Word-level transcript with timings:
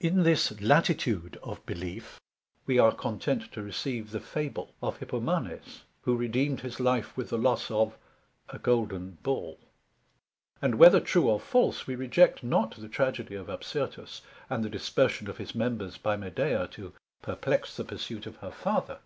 In 0.00 0.22
this 0.22 0.60
latitude 0.60 1.38
of 1.42 1.64
belief, 1.64 2.20
we 2.66 2.78
are 2.78 2.92
content 2.92 3.50
to 3.52 3.62
receive 3.62 4.10
the 4.10 4.20
Fable 4.20 4.74
of 4.82 4.98
Hippomanes, 4.98 5.84
who 6.02 6.14
redeemed 6.14 6.60
his 6.60 6.78
life 6.78 7.16
with 7.16 7.30
the 7.30 7.38
loss 7.38 7.70
of 7.70 7.96
a 8.50 8.58
Golden 8.58 9.12
Ball; 9.22 9.58
and 10.60 10.74
whether 10.74 11.00
true 11.00 11.26
or 11.30 11.40
false, 11.40 11.86
we 11.86 11.94
reject 11.96 12.42
not 12.42 12.74
the 12.76 12.86
Tragœdy 12.86 13.40
of 13.40 13.48
Absyrtus, 13.48 14.20
and 14.50 14.62
the 14.62 14.68
dispersion 14.68 15.30
of 15.30 15.38
his 15.38 15.54
Members 15.54 15.96
by 15.96 16.18
Medea, 16.18 16.68
to 16.72 16.92
perplex 17.22 17.74
the 17.74 17.84
pursuit 17.84 18.26
of 18.26 18.36
her 18.44 18.50
Father. 18.50 18.98